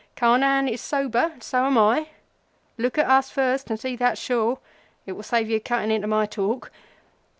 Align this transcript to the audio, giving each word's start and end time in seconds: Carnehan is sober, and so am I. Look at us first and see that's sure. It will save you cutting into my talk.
Carnehan 0.15 0.67
is 0.67 0.81
sober, 0.81 1.29
and 1.33 1.43
so 1.43 1.63
am 1.63 1.77
I. 1.77 2.07
Look 2.75 2.97
at 2.97 3.07
us 3.07 3.29
first 3.29 3.69
and 3.69 3.79
see 3.79 3.95
that's 3.95 4.19
sure. 4.19 4.57
It 5.05 5.11
will 5.11 5.21
save 5.21 5.47
you 5.47 5.59
cutting 5.61 5.91
into 5.91 6.07
my 6.07 6.25
talk. 6.25 6.71